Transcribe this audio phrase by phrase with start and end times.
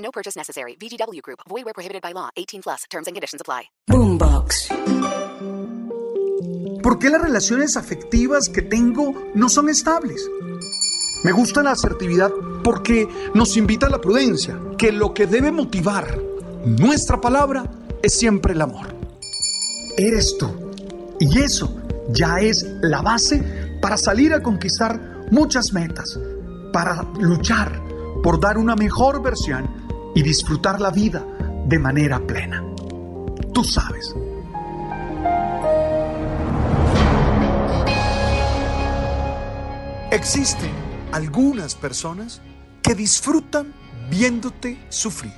[0.00, 0.76] No purchase necessary.
[0.76, 1.40] VGW Group.
[1.48, 2.30] Void where prohibited by law.
[2.36, 2.84] 18 plus.
[2.90, 3.70] Terms and conditions apply.
[3.86, 4.68] Boombox.
[6.82, 10.26] ¿Por qué las relaciones afectivas que tengo no son estables?
[11.22, 12.32] Me gusta la asertividad
[12.64, 16.18] porque nos invita a la prudencia, que lo que debe motivar
[16.64, 17.64] nuestra palabra
[18.02, 18.94] es siempre el amor.
[19.98, 20.48] Eres tú.
[21.18, 21.76] Y eso
[22.08, 26.18] ya es la base para salir a conquistar muchas metas,
[26.72, 27.82] para luchar
[28.22, 29.79] por dar una mejor versión
[30.14, 31.24] y disfrutar la vida
[31.66, 32.64] de manera plena.
[33.52, 34.14] Tú sabes.
[40.10, 40.72] Existen
[41.12, 42.40] algunas personas
[42.82, 43.72] que disfrutan
[44.10, 45.32] viéndote sufrir.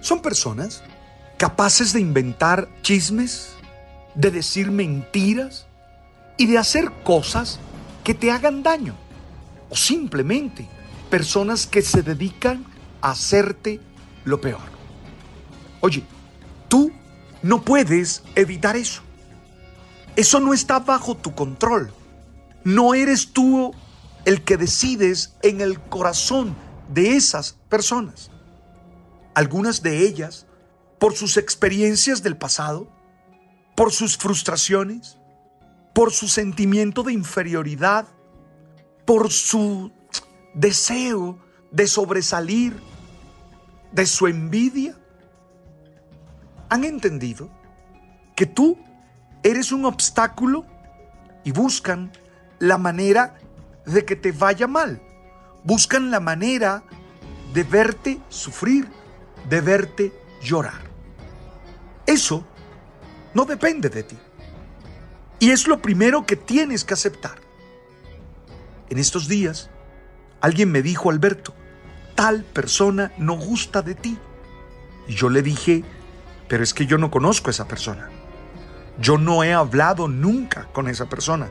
[0.00, 0.82] Son personas
[1.36, 3.54] capaces de inventar chismes,
[4.14, 5.66] de decir mentiras
[6.36, 7.58] y de hacer cosas
[8.04, 8.94] que te hagan daño.
[9.70, 10.68] O simplemente
[11.10, 12.64] personas que se dedican
[13.00, 13.80] a hacerte
[14.28, 14.60] lo peor.
[15.80, 16.04] Oye,
[16.68, 16.92] tú
[17.42, 19.02] no puedes evitar eso.
[20.16, 21.92] Eso no está bajo tu control.
[22.64, 23.72] No eres tú
[24.24, 26.54] el que decides en el corazón
[26.92, 28.30] de esas personas.
[29.34, 30.46] Algunas de ellas,
[30.98, 32.88] por sus experiencias del pasado,
[33.76, 35.18] por sus frustraciones,
[35.94, 38.08] por su sentimiento de inferioridad,
[39.04, 39.92] por su
[40.54, 41.38] deseo
[41.70, 42.76] de sobresalir,
[43.92, 44.94] de su envidia,
[46.68, 47.50] han entendido
[48.36, 48.78] que tú
[49.42, 50.66] eres un obstáculo
[51.44, 52.12] y buscan
[52.58, 53.36] la manera
[53.86, 55.00] de que te vaya mal.
[55.64, 56.82] Buscan la manera
[57.52, 58.88] de verte sufrir,
[59.48, 60.12] de verte
[60.42, 60.82] llorar.
[62.06, 62.46] Eso
[63.34, 64.16] no depende de ti.
[65.40, 67.38] Y es lo primero que tienes que aceptar.
[68.90, 69.70] En estos días,
[70.40, 71.54] alguien me dijo, Alberto,
[72.18, 74.18] tal persona no gusta de ti.
[75.06, 75.84] Y yo le dije,
[76.48, 78.10] pero es que yo no conozco a esa persona.
[79.00, 81.48] Yo no he hablado nunca con esa persona.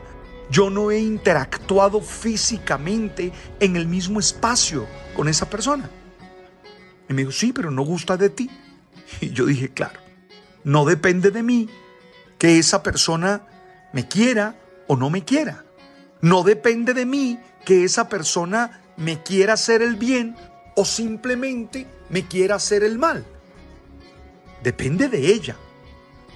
[0.50, 4.86] Yo no he interactuado físicamente en el mismo espacio
[5.16, 5.88] con esa persona.
[7.08, 8.50] Y me dijo, sí, pero no gusta de ti.
[9.22, 9.98] Y yo dije, claro,
[10.64, 11.70] no depende de mí
[12.36, 13.40] que esa persona
[13.94, 14.54] me quiera
[14.86, 15.64] o no me quiera.
[16.20, 20.36] No depende de mí que esa persona me quiera hacer el bien
[20.78, 23.26] o simplemente me quiera hacer el mal.
[24.62, 25.56] Depende de ella.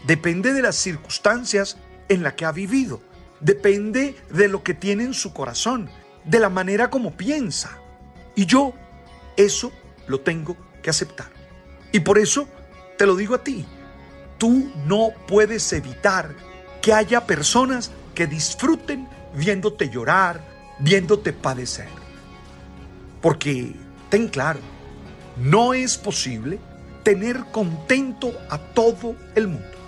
[0.04, 1.76] Depende de las circunstancias
[2.08, 3.00] en las que ha vivido.
[3.38, 5.88] Depende de lo que tiene en su corazón,
[6.24, 7.78] de la manera como piensa.
[8.34, 8.72] Y yo
[9.36, 9.70] eso
[10.08, 11.30] lo tengo que aceptar.
[11.92, 12.48] Y por eso
[12.98, 13.64] te lo digo a ti.
[14.38, 16.34] Tú no puedes evitar
[16.80, 20.44] que haya personas que disfruten viéndote llorar,
[20.80, 21.86] viéndote padecer.
[23.20, 23.72] Porque,
[24.12, 24.60] ten claro,
[25.38, 26.60] no es posible
[27.02, 29.78] tener contento a todo el mundo.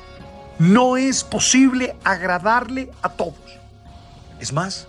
[0.59, 3.59] No es posible agradarle a todos.
[4.41, 4.89] Es más,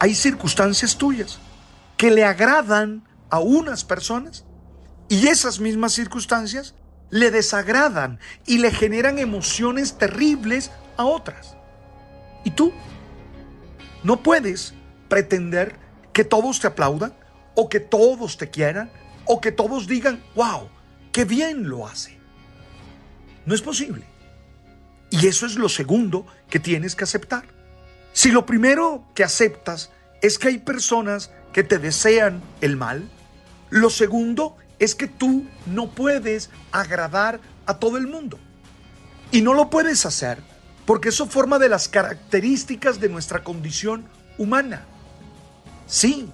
[0.00, 1.38] hay circunstancias tuyas
[1.96, 4.44] que le agradan a unas personas
[5.08, 6.74] y esas mismas circunstancias
[7.08, 11.54] le desagradan y le generan emociones terribles a otras.
[12.42, 12.72] Y tú
[14.02, 14.74] no puedes
[15.08, 15.76] pretender
[16.12, 17.19] que todos te aplaudan
[17.54, 18.90] o que todos te quieran
[19.24, 20.68] o que todos digan, wow,
[21.12, 22.18] qué bien lo hace.
[23.46, 24.04] No es posible.
[25.10, 27.44] Y eso es lo segundo que tienes que aceptar.
[28.12, 29.90] Si lo primero que aceptas
[30.22, 33.08] es que hay personas que te desean el mal,
[33.70, 38.38] lo segundo es que tú no puedes agradar a todo el mundo.
[39.32, 40.38] Y no lo puedes hacer
[40.86, 44.06] porque eso forma de las características de nuestra condición
[44.38, 44.86] humana.
[45.86, 46.28] Sí,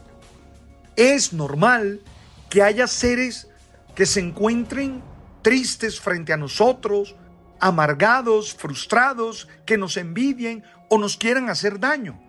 [0.97, 2.01] es normal
[2.49, 3.49] que haya seres
[3.95, 5.03] que se encuentren
[5.43, 7.15] tristes frente a nosotros,
[7.61, 12.21] amargados, frustrados, que nos envidien o nos quieran hacer daño.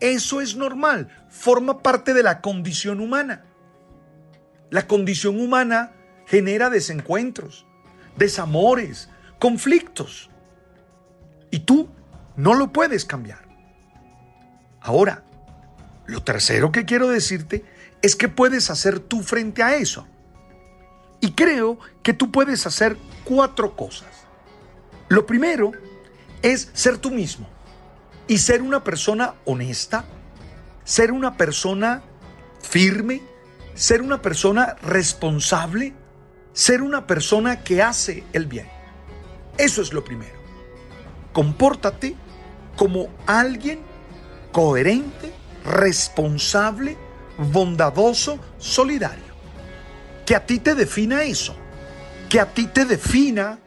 [0.00, 3.44] Eso es normal, forma parte de la condición humana.
[4.70, 5.92] La condición humana
[6.26, 7.66] genera desencuentros,
[8.16, 10.30] desamores, conflictos.
[11.50, 11.88] Y tú
[12.36, 13.48] no lo puedes cambiar.
[14.80, 15.24] Ahora,
[16.06, 17.64] lo tercero que quiero decirte
[18.02, 20.06] es que puedes hacer tú frente a eso.
[21.20, 24.08] ¿Y Y creo que tú puedes hacer cuatro cosas.
[25.08, 25.72] Lo primero
[26.42, 27.48] es ser tú mismo
[28.26, 30.04] y ser una persona honesta,
[30.84, 32.02] ser una persona
[32.60, 33.22] firme,
[33.74, 35.94] ser una persona responsable,
[36.52, 38.68] ser una persona que hace el bien.
[39.56, 40.38] Eso es lo primero.
[41.32, 42.14] Compórtate
[42.76, 43.80] como alguien
[44.52, 45.32] coherente,
[45.64, 46.96] responsable,
[47.38, 49.24] bondadoso, solidario.
[50.26, 51.56] Que a ti te defina eso.
[52.28, 53.58] Que a ti te defina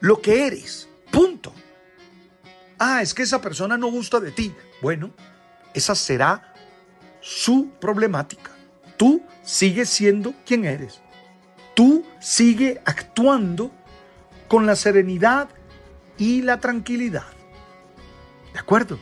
[0.00, 0.88] lo que eres.
[1.10, 1.52] Punto.
[2.78, 4.54] Ah, es que esa persona no gusta de ti.
[4.80, 5.12] Bueno,
[5.74, 6.54] esa será
[7.20, 8.50] su problemática.
[8.96, 11.00] Tú sigues siendo quien eres.
[11.74, 13.72] Tú sigue actuando
[14.48, 15.48] con la serenidad
[16.18, 17.26] y la tranquilidad.
[18.52, 18.98] ¿De acuerdo?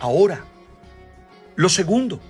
[0.00, 0.44] Ahora,
[1.54, 2.20] lo segundo,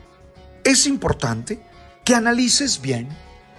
[0.64, 1.60] es importante
[2.04, 3.08] que analices bien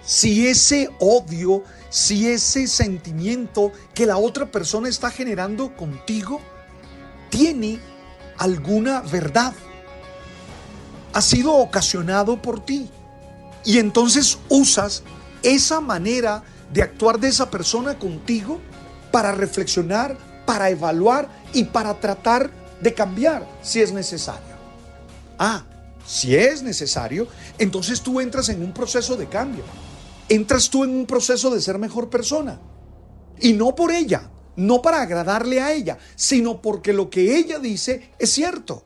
[0.04, 6.40] si ese odio, si ese sentimiento que la otra persona está generando contigo
[7.28, 7.80] tiene
[8.38, 9.52] alguna verdad.
[11.12, 12.90] Ha sido ocasionado por ti.
[13.64, 15.02] Y entonces usas
[15.42, 18.60] esa manera de actuar de esa persona contigo
[19.10, 22.50] para reflexionar, para evaluar y para tratar
[22.80, 24.54] de cambiar si es necesario.
[25.38, 25.64] Ah,
[26.06, 27.26] si es necesario,
[27.58, 29.64] entonces tú entras en un proceso de cambio.
[30.28, 32.60] Entras tú en un proceso de ser mejor persona.
[33.40, 38.10] Y no por ella, no para agradarle a ella, sino porque lo que ella dice
[38.18, 38.84] es cierto.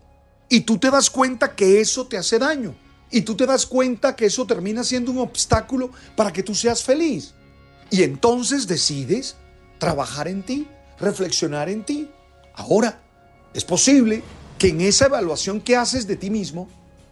[0.48, 2.74] Y tú te das cuenta que eso te hace daño.
[3.10, 6.82] Y tú te das cuenta que eso termina siendo un obstáculo para que tú seas
[6.82, 7.34] feliz.
[7.90, 9.36] Y entonces decides
[9.78, 10.68] trabajar en ti,
[10.98, 12.10] reflexionar en ti.
[12.54, 13.00] Ahora,
[13.52, 14.22] es posible
[14.58, 16.68] que en esa evaluación que haces de ti mismo,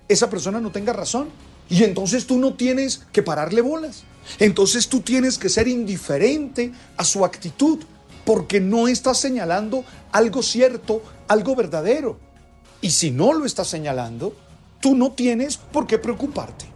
[0.09, 1.29] esa persona no tenga razón.
[1.69, 4.05] Y entonces tú no tienes que pararle bolas.
[4.39, 7.79] Entonces tú tienes que ser indiferente a su actitud,
[8.25, 12.19] porque no estás señalando algo cierto, algo verdadero.
[12.81, 14.37] Y si no lo estás señalando,
[14.81, 16.67] tú no tienes por qué preocuparte.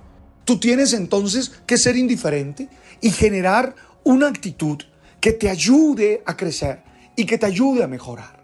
[0.44, 2.69] Tú tienes entonces que ser indiferente
[3.00, 3.75] y generar
[4.05, 4.79] una actitud
[5.20, 6.82] que te ayude a crecer
[7.14, 8.43] y que te ayude a mejorar.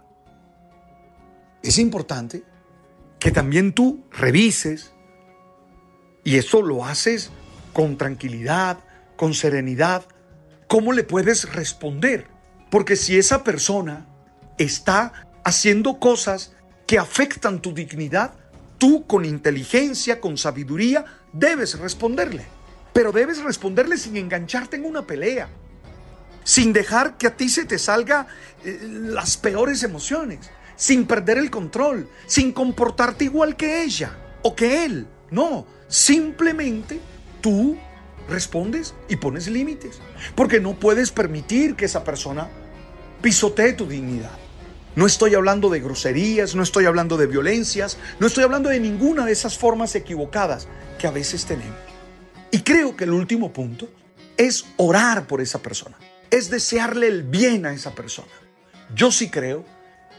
[1.63, 2.45] Es importante
[3.19, 4.93] que también tú revises
[6.25, 7.31] y eso lo haces
[7.73, 8.79] con tranquilidad,
[9.17, 10.05] con serenidad,
[10.67, 12.27] cómo le puedes responder.
[12.71, 14.07] Porque si esa persona
[14.59, 15.13] está
[15.45, 16.53] haciendo cosas
[16.87, 18.35] que afectan tu dignidad,
[18.79, 22.45] tú con inteligencia, con sabiduría, debes responderle.
[22.93, 25.49] Pero debes responderle sin engancharte en una pelea,
[26.45, 28.27] sin dejar que a ti se te salga
[28.65, 34.87] eh, las peores emociones, sin perder el control, sin comportarte igual que ella o que
[34.87, 35.07] él.
[35.31, 37.01] No, simplemente
[37.43, 37.77] tú
[38.31, 39.99] respondes y pones límites,
[40.35, 42.49] porque no puedes permitir que esa persona
[43.21, 44.31] pisotee tu dignidad.
[44.95, 49.27] No estoy hablando de groserías, no estoy hablando de violencias, no estoy hablando de ninguna
[49.27, 51.77] de esas formas equivocadas que a veces tenemos.
[52.51, 53.89] Y creo que el último punto
[54.37, 55.97] es orar por esa persona,
[56.31, 58.33] es desearle el bien a esa persona.
[58.95, 59.65] Yo sí creo,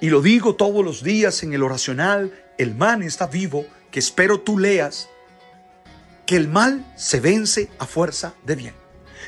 [0.01, 4.39] y lo digo todos los días en el oracional, el man está vivo, que espero
[4.39, 5.09] tú leas,
[6.25, 8.73] que el mal se vence a fuerza de bien.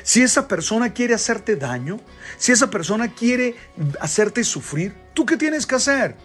[0.02, 2.00] Si esa persona quiere hacerte daño,
[2.38, 3.56] si esa persona quiere
[4.00, 6.16] hacerte sufrir, ¿tú qué tienes que hacer?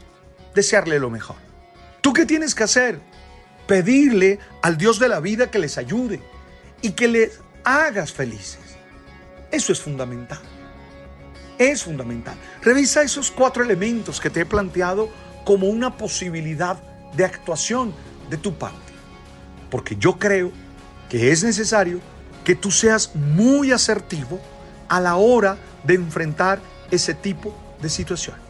[0.55, 1.35] Desearle lo mejor.
[2.01, 2.99] ¿Tú qué tienes que hacer?
[3.67, 6.21] Pedirle al Dios de la vida que les ayude
[6.81, 8.59] y que les hagas felices.
[9.51, 10.56] Eso es fundamental.
[11.57, 12.35] Es fundamental.
[12.61, 15.09] Revisa esos cuatro elementos que te he planteado
[15.43, 16.77] como una posibilidad
[17.13, 17.93] de actuación
[18.29, 18.93] de tu parte.
[19.69, 20.51] Porque yo creo
[21.09, 21.99] que es necesario
[22.43, 24.39] que tú seas muy asertivo
[24.87, 26.59] a la hora de enfrentar
[26.91, 28.41] ese tipo de situaciones.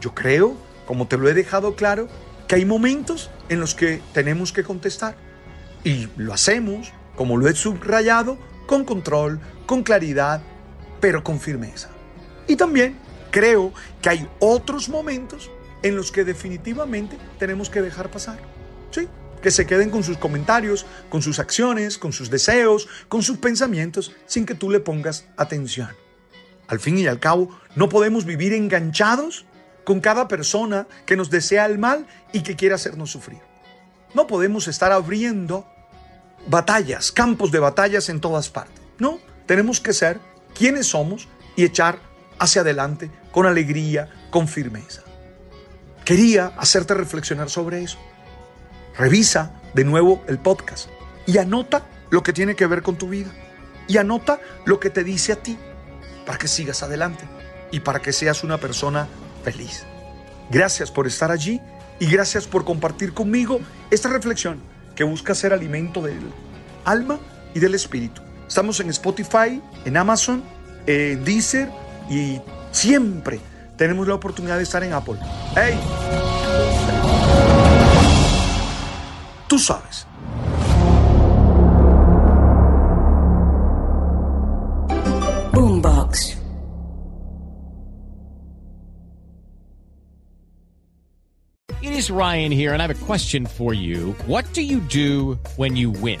[0.00, 2.08] Yo creo, como te lo he dejado claro,
[2.46, 5.14] que hay momentos en los que tenemos que contestar.
[5.84, 10.42] Y lo hacemos, como lo he subrayado, con control, con claridad,
[11.00, 11.90] pero con firmeza.
[12.50, 12.96] Y también
[13.30, 15.48] creo que hay otros momentos
[15.84, 18.40] en los que definitivamente tenemos que dejar pasar.
[18.90, 19.06] Sí,
[19.40, 24.16] que se queden con sus comentarios, con sus acciones, con sus deseos, con sus pensamientos,
[24.26, 25.90] sin que tú le pongas atención.
[26.66, 29.44] Al fin y al cabo, no podemos vivir enganchados
[29.84, 33.38] con cada persona que nos desea el mal y que quiere hacernos sufrir.
[34.12, 35.68] No podemos estar abriendo
[36.48, 38.82] batallas, campos de batallas en todas partes.
[38.98, 40.18] No, tenemos que ser
[40.52, 42.09] quienes somos y echar
[42.40, 45.02] hacia adelante con alegría, con firmeza.
[46.04, 47.98] Quería hacerte reflexionar sobre eso.
[48.96, 50.88] Revisa de nuevo el podcast
[51.26, 53.30] y anota lo que tiene que ver con tu vida.
[53.88, 55.58] y anota lo que te dice a ti
[56.24, 57.24] para que sigas adelante
[57.72, 59.08] y para que seas una persona
[59.42, 59.84] feliz.
[60.48, 61.60] Gracias por estar allí
[61.98, 63.58] y gracias por compartir conmigo
[63.90, 64.60] esta reflexión
[64.94, 66.20] que busca ser alimento del
[66.84, 67.18] alma
[67.52, 68.22] y del espíritu.
[68.46, 70.44] Estamos en Spotify, en Amazon,
[70.86, 71.68] en Deezer
[72.10, 72.40] y
[72.72, 73.40] siempre
[73.76, 75.16] tenemos la oportunidad de estar en Apple.
[75.54, 75.78] ¡Hey!
[79.48, 80.06] Tú sabes.
[85.52, 86.36] Boombox.
[91.82, 94.14] It is Ryan here, and I have a question for you.
[94.26, 96.20] What do you do when you win?